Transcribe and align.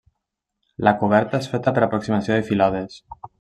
La 0.87 0.93
coberta 1.01 1.41
és 1.45 1.49
feta 1.51 1.75
per 1.77 1.85
aproximació 1.89 2.39
de 2.41 2.49
filades. 2.49 2.99